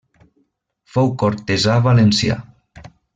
Fou 0.95 1.11
cortesà 1.23 1.75
valencià. 1.91 2.39